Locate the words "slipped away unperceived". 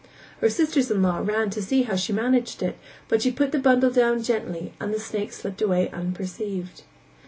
5.31-6.81